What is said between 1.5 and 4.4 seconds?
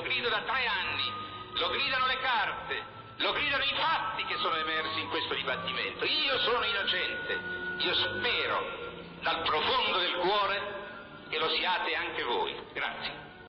lo gridano le carte, lo gridano i fatti che